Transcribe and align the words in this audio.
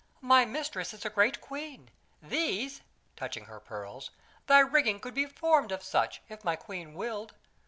"My 0.23 0.45
mistress 0.45 0.95
is 0.95 1.05
a 1.05 1.11
great 1.11 1.39
queen. 1.39 1.91
These" 2.23 2.81
touching 3.15 3.45
her 3.45 3.59
pearls 3.59 4.09
"thy 4.47 4.57
rigging 4.61 4.99
could 4.99 5.13
be 5.13 5.27
formed 5.27 5.71
of 5.71 5.83
such, 5.83 6.23
if 6.27 6.43
my 6.43 6.55
queen 6.55 6.95
willed." 6.95 7.35